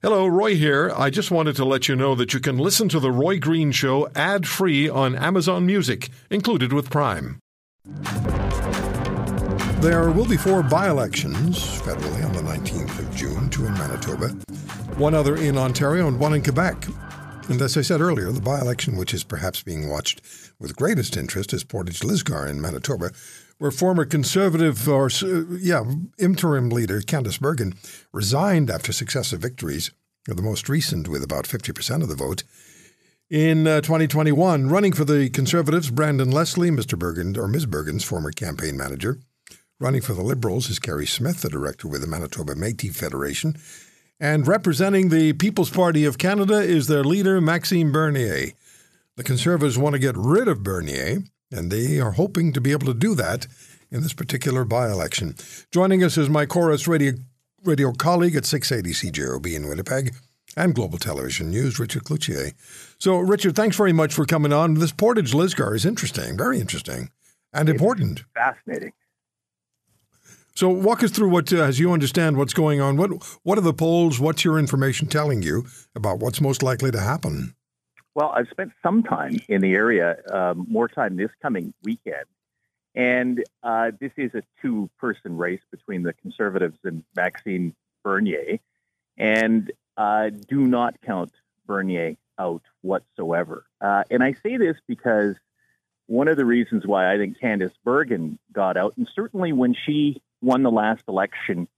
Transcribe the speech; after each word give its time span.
Hello, 0.00 0.28
Roy 0.28 0.54
here. 0.54 0.92
I 0.96 1.10
just 1.10 1.32
wanted 1.32 1.56
to 1.56 1.64
let 1.64 1.88
you 1.88 1.96
know 1.96 2.14
that 2.14 2.32
you 2.32 2.38
can 2.38 2.56
listen 2.56 2.88
to 2.90 3.00
The 3.00 3.10
Roy 3.10 3.40
Green 3.40 3.72
Show 3.72 4.08
ad 4.14 4.46
free 4.46 4.88
on 4.88 5.16
Amazon 5.16 5.66
Music, 5.66 6.08
included 6.30 6.72
with 6.72 6.88
Prime. 6.88 7.40
There 9.80 10.12
will 10.12 10.28
be 10.28 10.36
four 10.36 10.62
by 10.62 10.88
elections 10.88 11.58
federally 11.80 12.24
on 12.24 12.32
the 12.32 12.42
19th 12.42 12.96
of 13.00 13.12
June, 13.16 13.50
two 13.50 13.66
in 13.66 13.74
Manitoba, 13.74 14.28
one 14.98 15.14
other 15.14 15.34
in 15.34 15.58
Ontario, 15.58 16.06
and 16.06 16.20
one 16.20 16.32
in 16.32 16.44
Quebec. 16.44 16.86
And 17.48 17.60
as 17.60 17.76
I 17.76 17.82
said 17.82 18.00
earlier, 18.00 18.30
the 18.30 18.40
by 18.40 18.60
election, 18.60 18.96
which 18.96 19.12
is 19.12 19.24
perhaps 19.24 19.64
being 19.64 19.88
watched 19.88 20.20
with 20.60 20.76
greatest 20.76 21.16
interest, 21.16 21.52
is 21.52 21.64
Portage 21.64 22.00
Lisgar 22.00 22.48
in 22.48 22.60
Manitoba, 22.60 23.10
where 23.58 23.70
former 23.70 24.04
Conservative 24.04 24.88
or 24.88 25.10
yeah 25.60 25.84
interim 26.18 26.70
leader 26.70 27.00
Candice 27.00 27.40
Bergen 27.40 27.74
resigned 28.12 28.70
after 28.70 28.92
successive 28.92 29.40
victories, 29.40 29.90
the 30.26 30.42
most 30.42 30.68
recent 30.68 31.08
with 31.08 31.22
about 31.22 31.44
50% 31.44 32.02
of 32.02 32.08
the 32.08 32.14
vote. 32.14 32.44
In 33.30 33.66
uh, 33.66 33.82
2021, 33.82 34.70
running 34.70 34.92
for 34.92 35.04
the 35.04 35.28
Conservatives, 35.28 35.90
Brandon 35.90 36.30
Leslie, 36.30 36.70
Mr. 36.70 36.98
Bergen, 36.98 37.36
or 37.36 37.46
Ms. 37.46 37.66
Bergen's 37.66 38.04
former 38.04 38.30
campaign 38.30 38.76
manager. 38.76 39.18
Running 39.78 40.00
for 40.00 40.14
the 40.14 40.22
Liberals 40.22 40.70
is 40.70 40.78
Kerry 40.78 41.06
Smith, 41.06 41.42
the 41.42 41.50
director 41.50 41.88
with 41.88 42.00
the 42.00 42.06
Manitoba 42.06 42.54
Métis 42.54 42.96
Federation. 42.96 43.56
And 44.18 44.48
representing 44.48 45.10
the 45.10 45.34
People's 45.34 45.70
Party 45.70 46.04
of 46.04 46.18
Canada 46.18 46.54
is 46.54 46.86
their 46.86 47.04
leader, 47.04 47.40
Maxime 47.40 47.92
Bernier. 47.92 48.52
The 49.16 49.24
Conservatives 49.24 49.78
want 49.78 49.92
to 49.92 50.00
get 50.00 50.16
rid 50.16 50.48
of 50.48 50.62
Bernier, 50.62 51.18
and 51.50 51.70
they 51.70 51.98
are 51.98 52.12
hoping 52.12 52.52
to 52.52 52.60
be 52.60 52.72
able 52.72 52.86
to 52.86 52.94
do 52.94 53.14
that 53.14 53.46
in 53.90 54.02
this 54.02 54.12
particular 54.12 54.64
by 54.64 54.90
election. 54.90 55.34
Joining 55.70 56.04
us 56.04 56.18
is 56.18 56.28
my 56.28 56.46
Corus 56.46 56.86
radio, 56.86 57.14
radio 57.64 57.92
colleague 57.92 58.36
at 58.36 58.44
680 58.44 59.10
CJOB 59.10 59.54
in 59.54 59.68
Winnipeg 59.68 60.14
and 60.56 60.74
Global 60.74 60.98
Television 60.98 61.50
News, 61.50 61.78
Richard 61.78 62.04
Cloutier. 62.04 62.52
So, 62.98 63.18
Richard, 63.18 63.54
thanks 63.54 63.76
very 63.76 63.92
much 63.92 64.12
for 64.12 64.24
coming 64.24 64.52
on. 64.52 64.74
This 64.74 64.92
Portage 64.92 65.32
Lisgar 65.32 65.74
is 65.74 65.86
interesting, 65.86 66.36
very 66.36 66.58
interesting, 66.60 67.10
and 67.52 67.68
it's 67.68 67.76
important. 67.76 68.24
Fascinating. 68.34 68.92
So, 70.54 70.68
walk 70.68 71.04
us 71.04 71.12
through 71.12 71.28
what, 71.30 71.52
uh, 71.52 71.58
as 71.58 71.78
you 71.78 71.92
understand 71.92 72.36
what's 72.36 72.54
going 72.54 72.80
on. 72.80 72.96
What 72.96 73.10
what 73.44 73.58
are 73.58 73.62
the 73.62 73.72
polls? 73.72 74.18
What's 74.18 74.44
your 74.44 74.58
information 74.58 75.06
telling 75.06 75.42
you 75.42 75.66
about 75.94 76.18
what's 76.18 76.40
most 76.40 76.62
likely 76.62 76.90
to 76.90 77.00
happen? 77.00 77.54
Well, 78.18 78.32
I've 78.34 78.48
spent 78.48 78.72
some 78.82 79.04
time 79.04 79.38
in 79.46 79.60
the 79.60 79.74
area, 79.74 80.16
um, 80.32 80.66
more 80.68 80.88
time 80.88 81.14
this 81.14 81.30
coming 81.40 81.72
weekend. 81.84 82.24
And 82.92 83.44
uh, 83.62 83.92
this 84.00 84.10
is 84.16 84.34
a 84.34 84.42
two 84.60 84.90
person 84.98 85.36
race 85.36 85.60
between 85.70 86.02
the 86.02 86.12
Conservatives 86.14 86.80
and 86.82 87.04
Maxime 87.14 87.76
Bernier. 88.02 88.58
And 89.16 89.70
uh, 89.96 90.30
do 90.30 90.66
not 90.66 91.00
count 91.02 91.30
Bernier 91.64 92.16
out 92.40 92.62
whatsoever. 92.82 93.64
Uh, 93.80 94.02
and 94.10 94.20
I 94.24 94.32
say 94.32 94.56
this 94.56 94.76
because 94.88 95.36
one 96.08 96.26
of 96.26 96.36
the 96.36 96.44
reasons 96.44 96.84
why 96.84 97.14
I 97.14 97.18
think 97.18 97.38
Candice 97.38 97.70
Bergen 97.84 98.40
got 98.52 98.76
out, 98.76 98.96
and 98.96 99.08
certainly 99.14 99.52
when 99.52 99.74
she 99.74 100.20
won 100.42 100.64
the 100.64 100.72
last 100.72 101.04
election, 101.06 101.68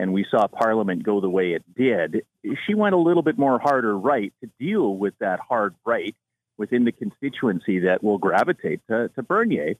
and 0.00 0.14
we 0.14 0.24
saw 0.30 0.46
Parliament 0.46 1.02
go 1.02 1.20
the 1.20 1.28
way 1.28 1.52
it 1.52 1.62
did, 1.76 2.22
she 2.66 2.72
went 2.72 2.94
a 2.94 2.98
little 2.98 3.22
bit 3.22 3.36
more 3.36 3.58
harder 3.58 3.96
right 3.96 4.32
to 4.42 4.50
deal 4.58 4.96
with 4.96 5.12
that 5.20 5.40
hard 5.40 5.74
right 5.84 6.16
within 6.56 6.84
the 6.84 6.92
constituency 6.92 7.80
that 7.80 8.02
will 8.02 8.16
gravitate 8.16 8.80
to, 8.88 9.10
to 9.14 9.22
Bernier. 9.22 9.74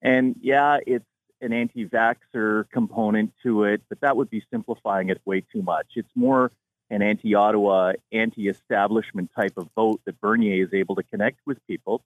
And 0.00 0.34
yeah, 0.40 0.78
it's 0.86 1.04
an 1.42 1.52
anti 1.52 1.84
vaxxer 1.84 2.64
component 2.70 3.34
to 3.42 3.64
it, 3.64 3.82
but 3.90 4.00
that 4.00 4.16
would 4.16 4.30
be 4.30 4.42
simplifying 4.50 5.10
it 5.10 5.20
way 5.26 5.42
too 5.42 5.60
much. 5.60 5.88
It's 5.94 6.08
more 6.14 6.52
an 6.88 7.02
anti 7.02 7.34
Ottawa, 7.34 7.92
anti 8.10 8.48
establishment 8.48 9.30
type 9.36 9.58
of 9.58 9.68
vote 9.76 10.00
that 10.06 10.18
Bernier 10.22 10.64
is 10.64 10.72
able 10.72 10.94
to 10.94 11.02
connect 11.02 11.40
with 11.44 11.58
people. 11.66 12.02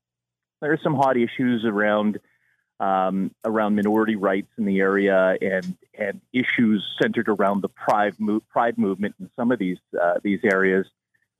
There 0.60 0.72
are 0.72 0.80
some 0.82 0.96
hot 0.96 1.16
issues 1.16 1.64
around 1.64 2.18
um, 2.80 3.30
around 3.44 3.76
minority 3.76 4.16
rights 4.16 4.48
in 4.58 4.64
the 4.64 4.80
area 4.80 5.36
and 5.40 5.76
and 5.96 6.20
issues 6.32 6.82
centered 7.00 7.28
around 7.28 7.62
the 7.62 7.68
pride 7.68 8.14
move, 8.18 8.42
pride 8.48 8.78
movement 8.78 9.14
in 9.20 9.30
some 9.36 9.52
of 9.52 9.58
these 9.58 9.78
uh, 10.00 10.14
these 10.22 10.40
areas. 10.42 10.86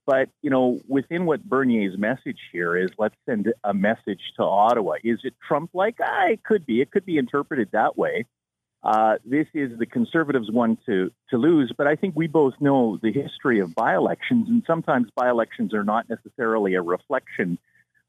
But 0.06 0.28
you 0.42 0.50
know, 0.50 0.80
within 0.86 1.24
what 1.24 1.42
Bernier's 1.42 1.96
message 1.96 2.38
here 2.52 2.76
is, 2.76 2.90
let's 2.98 3.16
send 3.26 3.52
a 3.64 3.72
message 3.72 4.20
to 4.36 4.42
Ottawa. 4.42 4.94
Is 5.02 5.20
it 5.24 5.34
Trump-like? 5.46 5.96
Ah, 6.02 6.26
it 6.26 6.42
could 6.42 6.66
be. 6.66 6.80
It 6.82 6.90
could 6.90 7.06
be 7.06 7.16
interpreted 7.16 7.70
that 7.72 7.96
way. 7.96 8.26
Uh, 8.82 9.16
this 9.24 9.46
is 9.52 9.78
the 9.78 9.86
Conservatives' 9.86 10.50
one 10.50 10.78
to 10.86 11.10
to 11.30 11.36
lose, 11.38 11.72
but 11.76 11.86
I 11.86 11.96
think 11.96 12.16
we 12.16 12.26
both 12.26 12.54
know 12.60 12.98
the 13.02 13.12
history 13.12 13.60
of 13.60 13.74
by-elections, 13.74 14.48
and 14.48 14.62
sometimes 14.66 15.08
by-elections 15.14 15.72
are 15.72 15.84
not 15.84 16.08
necessarily 16.08 16.74
a 16.74 16.82
reflection 16.82 17.58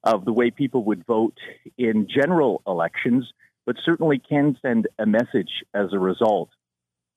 of 0.03 0.25
the 0.25 0.33
way 0.33 0.51
people 0.51 0.83
would 0.85 1.05
vote 1.05 1.37
in 1.77 2.07
general 2.07 2.61
elections, 2.65 3.31
but 3.65 3.75
certainly 3.83 4.19
can 4.19 4.57
send 4.61 4.87
a 4.97 5.05
message 5.05 5.63
as 5.73 5.93
a 5.93 5.99
result. 5.99 6.49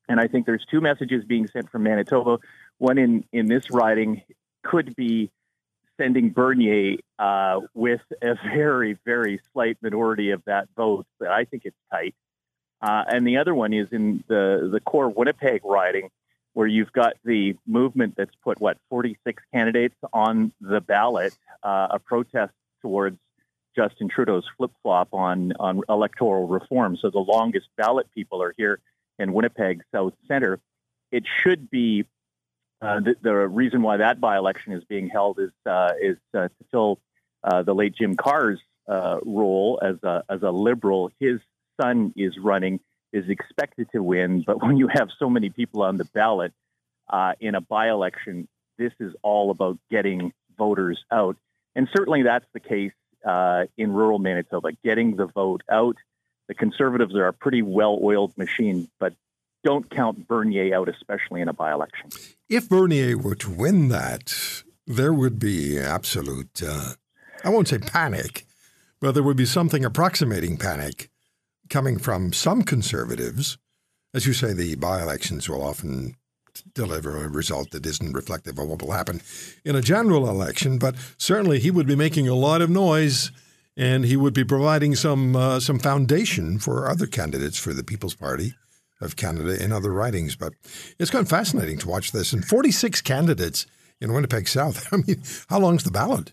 And 0.08 0.20
I 0.20 0.28
think 0.28 0.46
there's 0.46 0.64
two 0.70 0.80
messages 0.80 1.24
being 1.24 1.46
sent 1.48 1.70
from 1.70 1.82
Manitoba. 1.84 2.38
One 2.78 2.98
in, 2.98 3.24
in 3.32 3.46
this 3.46 3.70
riding 3.70 4.22
could 4.62 4.94
be 4.94 5.30
sending 5.96 6.30
Bernier 6.30 6.96
uh, 7.18 7.60
with 7.72 8.02
a 8.22 8.34
very, 8.34 8.98
very 9.04 9.40
slight 9.52 9.78
minority 9.80 10.30
of 10.30 10.42
that 10.44 10.68
vote, 10.76 11.06
but 11.18 11.28
I 11.28 11.44
think 11.44 11.62
it's 11.64 11.76
tight. 11.90 12.14
Uh, 12.82 13.04
and 13.06 13.26
the 13.26 13.38
other 13.38 13.54
one 13.54 13.72
is 13.72 13.88
in 13.92 14.22
the, 14.28 14.68
the 14.70 14.80
core 14.80 15.08
Winnipeg 15.08 15.62
riding, 15.64 16.10
where 16.52 16.66
you've 16.66 16.92
got 16.92 17.14
the 17.24 17.56
movement 17.66 18.14
that's 18.16 18.34
put, 18.42 18.60
what, 18.60 18.76
46 18.90 19.42
candidates 19.52 19.96
on 20.12 20.52
the 20.60 20.80
ballot, 20.80 21.32
uh, 21.62 21.88
a 21.92 21.98
protest 21.98 22.52
towards 22.84 23.18
Justin 23.74 24.08
Trudeau's 24.08 24.44
flip 24.56 24.70
flop 24.82 25.08
on, 25.12 25.52
on 25.58 25.80
electoral 25.88 26.46
reform. 26.46 26.98
So 27.00 27.10
the 27.10 27.18
longest 27.18 27.66
ballot 27.76 28.06
people 28.14 28.42
are 28.42 28.54
here 28.56 28.78
in 29.18 29.32
Winnipeg 29.32 29.82
South 29.92 30.12
Centre. 30.28 30.60
It 31.10 31.24
should 31.42 31.70
be 31.70 32.04
uh, 32.82 33.00
the, 33.00 33.14
the, 33.22 33.32
reason 33.32 33.80
why 33.80 33.96
that 33.96 34.20
by 34.20 34.36
election 34.36 34.74
is 34.74 34.84
being 34.84 35.08
held 35.08 35.38
is 35.38 35.50
uh, 35.64 35.92
is 36.02 36.18
uh, 36.34 36.48
to 36.48 36.64
fill 36.70 36.98
uh, 37.42 37.62
the 37.62 37.74
late 37.74 37.94
Jim 37.96 38.14
Carr's 38.14 38.60
uh, 38.86 39.18
role 39.24 39.80
as 39.82 39.96
a 40.02 40.22
as 40.28 40.42
a 40.42 40.50
liberal. 40.50 41.10
His 41.18 41.40
son 41.80 42.12
is 42.16 42.36
running, 42.38 42.80
is 43.12 43.28
expected 43.30 43.88
to 43.92 44.02
win, 44.02 44.44
but 44.46 44.62
when 44.62 44.76
you 44.76 44.88
have 44.88 45.08
so 45.18 45.30
many 45.30 45.48
people 45.48 45.82
on 45.82 45.96
the 45.96 46.04
ballot 46.04 46.52
uh, 47.08 47.32
in 47.40 47.54
a 47.54 47.62
by 47.62 47.88
election, 47.88 48.48
this 48.76 48.92
is 49.00 49.14
all 49.22 49.50
about 49.50 49.78
getting 49.90 50.32
voters 50.58 51.02
out. 51.10 51.36
And 51.74 51.88
certainly 51.94 52.22
that's 52.22 52.46
the 52.52 52.60
case 52.60 52.92
uh, 53.24 53.64
in 53.76 53.92
rural 53.92 54.18
Manitoba, 54.18 54.70
getting 54.84 55.16
the 55.16 55.26
vote 55.26 55.62
out. 55.70 55.96
The 56.48 56.54
Conservatives 56.54 57.14
are 57.14 57.26
a 57.26 57.32
pretty 57.32 57.62
well 57.62 57.98
oiled 58.02 58.36
machine, 58.36 58.88
but 59.00 59.14
don't 59.64 59.88
count 59.88 60.28
Bernier 60.28 60.74
out, 60.74 60.88
especially 60.88 61.40
in 61.40 61.48
a 61.48 61.52
by 61.52 61.72
election. 61.72 62.10
If 62.48 62.68
Bernier 62.68 63.16
were 63.16 63.34
to 63.36 63.50
win 63.50 63.88
that, 63.88 64.62
there 64.86 65.12
would 65.12 65.38
be 65.38 65.78
absolute, 65.78 66.62
uh, 66.62 66.92
I 67.42 67.48
won't 67.48 67.68
say 67.68 67.78
panic, 67.78 68.44
but 69.00 69.12
there 69.12 69.22
would 69.22 69.38
be 69.38 69.46
something 69.46 69.84
approximating 69.84 70.58
panic 70.58 71.10
coming 71.70 71.98
from 71.98 72.32
some 72.32 72.62
conservatives. 72.62 73.56
As 74.12 74.26
you 74.26 74.34
say, 74.34 74.52
the 74.52 74.74
by 74.76 75.02
elections 75.02 75.48
will 75.48 75.62
often 75.62 76.16
deliver 76.74 77.16
a 77.16 77.28
result 77.28 77.70
that 77.70 77.86
isn't 77.86 78.12
reflective 78.12 78.58
of 78.58 78.68
what 78.68 78.82
will 78.82 78.92
happen 78.92 79.20
in 79.64 79.76
a 79.76 79.80
general 79.80 80.28
election. 80.28 80.78
But 80.78 80.96
certainly, 81.18 81.58
he 81.58 81.70
would 81.70 81.86
be 81.86 81.96
making 81.96 82.28
a 82.28 82.34
lot 82.34 82.62
of 82.62 82.70
noise, 82.70 83.30
and 83.76 84.04
he 84.04 84.16
would 84.16 84.34
be 84.34 84.44
providing 84.44 84.94
some 84.94 85.36
uh, 85.36 85.60
some 85.60 85.78
foundation 85.78 86.58
for 86.58 86.88
other 86.88 87.06
candidates 87.06 87.58
for 87.58 87.72
the 87.72 87.84
People's 87.84 88.14
Party 88.14 88.54
of 89.00 89.16
Canada 89.16 89.62
in 89.62 89.72
other 89.72 89.92
ridings. 89.92 90.36
But 90.36 90.54
it's 90.98 91.10
kind 91.10 91.22
of 91.22 91.28
fascinating 91.28 91.78
to 91.78 91.88
watch 91.88 92.12
this. 92.12 92.32
And 92.32 92.44
46 92.44 93.00
candidates 93.02 93.66
in 94.00 94.12
Winnipeg 94.12 94.48
South. 94.48 94.88
I 94.92 94.96
mean, 94.96 95.22
how 95.48 95.58
long's 95.58 95.84
the 95.84 95.90
ballot? 95.90 96.32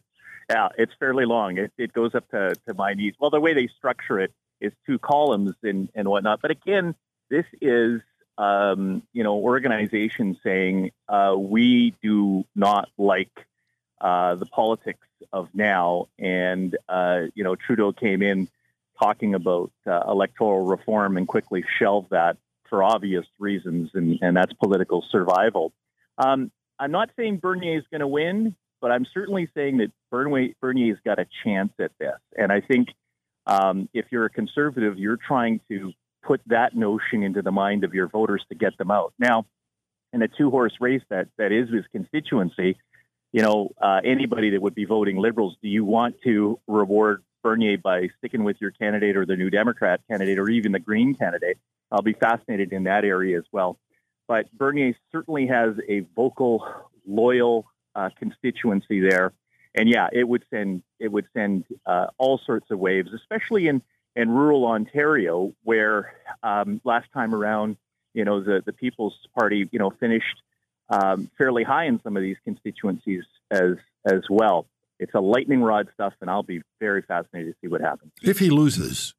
Yeah, 0.50 0.68
it's 0.78 0.92
fairly 1.00 1.26
long. 1.26 1.58
It, 1.58 1.72
it 1.78 1.94
goes 1.94 2.14
up 2.14 2.30
to, 2.32 2.54
to 2.68 2.74
my 2.74 2.94
knees. 2.94 3.14
Well, 3.20 3.30
the 3.30 3.40
way 3.40 3.54
they 3.54 3.70
structure 3.78 4.20
it 4.20 4.34
is 4.60 4.74
two 4.86 5.00
columns 5.00 5.56
and, 5.64 5.90
and 5.96 6.08
whatnot. 6.08 6.42
But 6.42 6.52
again, 6.52 6.94
this 7.30 7.46
is 7.62 8.02
um, 8.38 9.04
you 9.14 9.24
know, 9.24 9.36
organizations 9.36 10.38
saying 10.44 10.92
uh, 11.08 11.36
we 11.38 11.94
do 12.02 12.46
not 12.56 12.90
like 12.98 13.32
uh, 14.00 14.36
the 14.36 14.46
politics 14.46 15.08
of 15.32 15.50
now, 15.54 16.08
and 16.18 16.76
uh, 16.90 17.22
you 17.36 17.44
know, 17.44 17.56
Trudeau 17.56 17.92
came 17.92 18.22
in 18.22 18.48
talking 19.00 19.36
about 19.36 19.72
uh, 19.86 20.02
electoral 20.08 20.66
reform 20.66 21.18
and 21.18 21.28
quickly 21.28 21.64
shelved 21.80 22.12
that 22.12 22.38
for 22.70 22.84
obvious 22.84 23.26
reasons, 23.40 23.92
and, 23.94 24.18
and 24.22 24.36
that's 24.36 24.54
political 24.54 25.04
survival. 25.12 25.74
Um, 26.18 26.52
I'm 26.80 26.92
not 26.92 27.10
saying 27.16 27.38
Bernier 27.38 27.78
is 27.78 27.84
going 27.92 28.02
to 28.02 28.08
win, 28.08 28.56
but 28.80 28.92
I'm 28.92 29.06
certainly 29.14 29.50
saying 29.54 29.78
that 29.78 29.92
Bernier, 30.10 30.54
Bernier's 30.62 31.00
got 31.06 31.20
a 31.20 31.28
chance 31.44 31.74
at 31.80 31.92
this, 32.00 32.20
and 32.38 32.52
I 32.52 32.62
think. 32.62 32.90
Um, 33.48 33.90
if 33.92 34.06
you're 34.12 34.26
a 34.26 34.30
conservative, 34.30 35.00
you're 35.00 35.18
trying 35.18 35.62
to 35.68 35.94
put 36.24 36.42
that 36.48 36.76
notion 36.76 37.24
into 37.24 37.42
the 37.42 37.52
mind 37.52 37.84
of 37.84 37.94
your 37.94 38.08
voters 38.08 38.44
to 38.50 38.56
get 38.56 38.78
them 38.78 38.92
out. 38.92 39.14
Now, 39.20 39.46
in 40.14 40.22
a 40.22 40.28
two 40.28 40.50
horse 40.50 40.74
race 40.80 41.02
that, 41.10 41.28
that 41.38 41.52
is 41.52 41.70
his 41.70 41.86
constituency, 41.92 42.78
you 43.32 43.42
know, 43.42 43.72
uh, 43.82 44.02
anybody 44.04 44.52
that 44.52 44.62
would 44.62 44.76
be 44.76 44.86
voting 44.86 45.18
Liberals, 45.18 45.56
do 45.62 45.70
you 45.70 45.86
want 45.86 46.16
to 46.24 46.60
reward 46.68 47.24
Bernier 47.44 47.78
by 47.78 48.10
sticking 48.18 48.44
with 48.44 48.58
your 48.60 48.72
candidate 48.72 49.16
or 49.16 49.26
the 49.26 49.36
New 49.36 49.50
Democrat 49.50 50.02
candidate 50.10 50.38
or 50.38 50.50
even 50.50 50.72
the 50.74 50.80
Green 50.80 51.16
candidate? 51.16 51.58
I'll 51.92 52.02
be 52.02 52.14
fascinated 52.14 52.72
in 52.74 52.84
that 52.84 53.04
area 53.04 53.38
as 53.38 53.46
well. 53.52 53.80
But 54.28 54.52
Bernier 54.54 54.96
certainly 55.12 55.48
has 55.48 55.76
a 55.90 56.02
vocal, 56.16 56.66
loyal 57.06 57.66
uh, 57.96 58.10
constituency 58.18 59.02
there, 59.02 59.34
and 59.76 59.90
yeah, 59.90 60.08
it 60.12 60.28
would 60.28 60.44
send 60.50 60.84
it 61.00 61.12
would 61.12 61.28
send 61.34 61.66
uh, 61.86 62.08
all 62.18 62.40
sorts 62.46 62.72
of 62.72 62.80
waves, 62.80 63.10
especially 63.14 63.68
in 63.68 63.82
in 64.16 64.30
rural 64.30 64.66
Ontario, 64.66 65.54
where 65.64 66.14
um, 66.44 66.82
last 66.84 67.08
time 67.14 67.34
around, 67.34 67.78
you 68.14 68.26
know, 68.26 68.44
the 68.44 68.62
the 68.66 68.74
People's 68.74 69.16
Party, 69.38 69.68
you 69.72 69.80
know, 69.80 69.92
finished 70.00 70.42
um, 70.90 71.30
fairly 71.38 71.64
high 71.64 71.86
in 71.86 72.02
some 72.04 72.18
of 72.18 72.24
these 72.24 72.38
constituencies 72.44 73.24
as 73.50 73.78
as 74.06 74.22
well. 74.30 74.68
It's 75.00 75.14
a 75.16 75.22
lightning 75.22 75.62
rod 75.64 75.88
stuff, 75.94 76.14
and 76.22 76.30
I'll 76.30 76.44
be 76.44 76.62
very 76.80 77.02
fascinated 77.02 77.54
to 77.54 77.58
see 77.62 77.72
what 77.72 77.82
happens. 77.82 78.12
If 78.22 78.40
he 78.40 78.50
loses, 78.50 79.16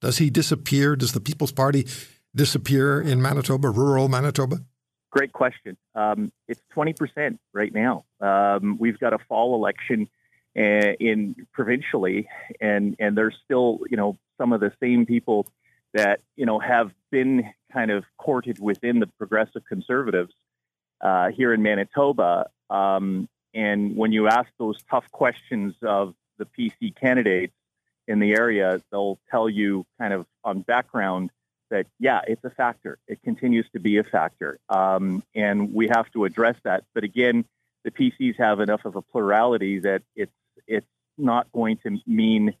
does 0.00 0.18
he 0.18 0.28
disappear? 0.28 0.96
Does 0.96 1.12
the 1.12 1.20
People's 1.20 1.52
Party 1.52 1.86
disappear 2.34 3.00
in 3.00 3.22
Manitoba, 3.22 3.70
rural 3.70 4.08
Manitoba? 4.08 4.58
Great 5.10 5.32
question. 5.32 5.76
Um, 5.94 6.30
it's 6.46 6.60
20% 6.76 7.38
right 7.52 7.74
now. 7.74 8.04
Um, 8.20 8.76
we've 8.78 8.98
got 8.98 9.12
a 9.12 9.18
fall 9.28 9.56
election 9.56 10.08
uh, 10.56 10.92
in 11.00 11.46
provincially, 11.52 12.28
and 12.60 12.96
and 12.98 13.16
there's 13.16 13.36
still 13.44 13.80
you 13.90 13.96
know 13.96 14.16
some 14.38 14.52
of 14.52 14.60
the 14.60 14.72
same 14.80 15.06
people 15.06 15.46
that 15.94 16.20
you 16.36 16.46
know 16.46 16.58
have 16.58 16.92
been 17.10 17.50
kind 17.72 17.90
of 17.90 18.04
courted 18.18 18.58
within 18.58 19.00
the 19.00 19.06
progressive 19.06 19.62
conservatives 19.68 20.32
uh, 21.00 21.30
here 21.30 21.52
in 21.52 21.62
Manitoba. 21.62 22.48
Um, 22.68 23.28
and 23.54 23.96
when 23.96 24.12
you 24.12 24.28
ask 24.28 24.48
those 24.58 24.80
tough 24.90 25.10
questions 25.10 25.74
of 25.82 26.14
the 26.38 26.46
PC 26.46 26.94
candidates 26.94 27.54
in 28.06 28.18
the 28.18 28.32
area, 28.32 28.80
they'll 28.90 29.18
tell 29.30 29.48
you 29.48 29.86
kind 29.98 30.12
of 30.12 30.26
on 30.44 30.60
background 30.62 31.30
that, 31.70 31.86
yeah, 31.98 32.20
it's 32.26 32.44
a 32.44 32.50
factor. 32.50 32.98
It 33.06 33.22
continues 33.22 33.66
to 33.72 33.80
be 33.80 33.98
a 33.98 34.04
factor. 34.04 34.58
Um, 34.68 35.22
and 35.34 35.72
we 35.72 35.88
have 35.88 36.10
to 36.12 36.24
address 36.24 36.56
that. 36.64 36.84
But 36.94 37.04
again, 37.04 37.44
the 37.84 37.90
PCs 37.90 38.36
have 38.38 38.60
enough 38.60 38.84
of 38.84 38.96
a 38.96 39.02
plurality 39.02 39.80
that 39.80 40.02
it's, 40.16 40.32
it's 40.70 40.86
not 41.18 41.50
going 41.52 41.78
to 41.82 41.98
mean 42.06 42.54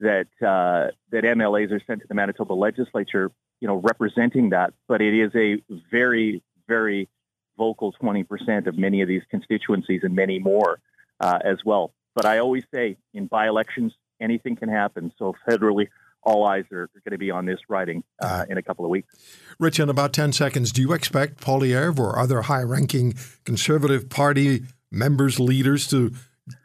that, 0.00 0.26
uh, 0.40 0.90
that 1.12 1.24
MLAs 1.24 1.70
are 1.70 1.80
sent 1.86 2.00
to 2.00 2.08
the 2.08 2.14
Manitoba 2.14 2.54
legislature, 2.54 3.30
you 3.60 3.68
know, 3.68 3.76
representing 3.76 4.50
that. 4.50 4.72
But 4.88 5.02
it 5.02 5.14
is 5.14 5.30
a 5.34 5.62
very, 5.90 6.42
very 6.66 7.08
vocal 7.56 7.94
20% 8.02 8.66
of 8.66 8.78
many 8.78 9.02
of 9.02 9.08
these 9.08 9.22
constituencies 9.30 10.00
and 10.02 10.14
many 10.16 10.38
more 10.38 10.80
uh, 11.20 11.38
as 11.44 11.58
well. 11.64 11.92
But 12.14 12.24
I 12.24 12.38
always 12.38 12.64
say 12.74 12.96
in 13.12 13.26
by 13.26 13.46
elections, 13.46 13.92
anything 14.20 14.56
can 14.56 14.68
happen. 14.68 15.12
So 15.18 15.34
federally, 15.48 15.88
all 16.22 16.46
eyes 16.46 16.64
are, 16.72 16.90
going 17.04 17.12
to 17.12 17.18
be 17.18 17.30
on 17.30 17.46
this 17.46 17.58
riding 17.68 18.02
uh, 18.20 18.44
in 18.48 18.58
a 18.58 18.62
couple 18.62 18.84
of 18.84 18.90
weeks. 18.90 19.14
Rich, 19.58 19.80
in 19.80 19.88
about 19.88 20.12
10 20.12 20.32
seconds, 20.32 20.72
do 20.72 20.82
you 20.82 20.92
expect 20.92 21.40
Poilievre 21.40 21.98
or 21.98 22.18
other 22.18 22.42
high 22.42 22.62
ranking 22.62 23.14
Conservative 23.44 24.08
Party 24.08 24.62
members, 24.90 25.38
leaders 25.38 25.86
to 25.88 26.12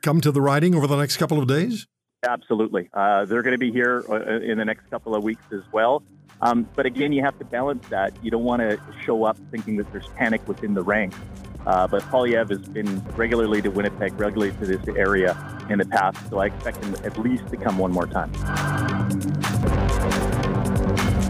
come 0.02 0.22
to 0.22 0.32
the 0.32 0.42
riding 0.42 0.76
over 0.76 0.88
the 0.88 0.98
next 0.98 1.18
couple 1.18 1.40
of 1.40 1.48
days? 1.48 1.88
Absolutely. 2.28 2.90
Uh, 2.94 3.26
they're 3.26 3.44
going 3.44 3.54
to 3.54 3.58
be 3.58 3.72
here 3.72 4.04
uh, 4.10 4.40
in 4.40 4.58
the 4.58 4.66
next 4.66 4.90
couple 4.90 5.16
of 5.16 5.24
weeks 5.24 5.44
as 5.52 5.62
well. 5.72 6.04
Um, 6.42 6.68
but 6.76 6.86
again, 6.86 7.14
you 7.14 7.22
have 7.22 7.38
to 7.40 7.46
balance 7.46 7.88
that. 7.90 8.14
You 8.22 8.32
don't 8.32 8.44
want 8.44 8.62
to 8.62 8.80
show 9.04 9.24
up 9.24 9.38
thinking 9.52 9.78
that 9.78 9.92
there's 9.92 10.08
panic 10.16 10.48
within 10.48 10.74
the 10.74 10.84
ranks. 10.84 11.18
Uh, 11.66 11.88
but 11.88 12.04
Poilievre 12.04 12.50
has 12.50 12.68
been 12.68 13.04
regularly 13.16 13.62
to 13.62 13.70
Winnipeg, 13.70 14.20
regularly 14.20 14.52
to 14.58 14.66
this 14.66 14.96
area 14.96 15.36
in 15.70 15.80
the 15.80 15.86
past, 15.86 16.18
so 16.30 16.38
I 16.38 16.48
expect 16.48 16.84
him 16.84 16.96
at 17.04 17.18
least 17.18 17.48
to 17.48 17.58
come 17.58 17.80
one 17.80 17.92
more 17.92 18.06
time. 18.06 18.32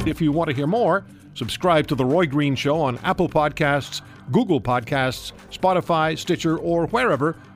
If 0.05 0.19
you 0.19 0.33
want 0.33 0.49
to 0.49 0.55
hear 0.55 0.67
more, 0.67 1.05
subscribe 1.35 1.87
to 1.87 1.95
The 1.95 2.03
Roy 2.03 2.25
Green 2.25 2.55
Show 2.55 2.81
on 2.81 2.97
Apple 2.99 3.29
Podcasts, 3.29 4.01
Google 4.31 4.59
Podcasts, 4.59 5.31
Spotify, 5.51 6.17
Stitcher, 6.17 6.57
or 6.57 6.87
wherever 6.87 7.37